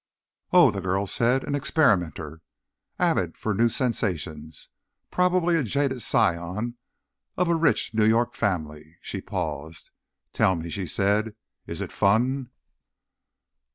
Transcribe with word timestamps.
"Oh," 0.51 0.71
the 0.71 0.81
girl 0.81 1.05
said. 1.05 1.43
"An 1.43 1.53
experimenter. 1.53 2.41
Avid 2.97 3.37
for 3.37 3.53
new 3.53 3.69
sensations. 3.69 4.69
Probably 5.11 5.55
a 5.57 5.61
jaded 5.63 6.01
scion 6.01 6.77
of 7.37 7.47
a 7.47 7.53
rich 7.53 7.93
New 7.93 8.07
York 8.07 8.33
family." 8.33 8.97
She 9.01 9.21
paused. 9.21 9.91
"Tell 10.33 10.55
me," 10.55 10.71
she 10.71 10.87
said, 10.87 11.35
"is 11.67 11.81
it 11.81 11.91
fun?" 11.91 12.49